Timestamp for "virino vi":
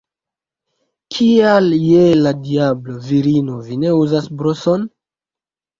3.11-3.81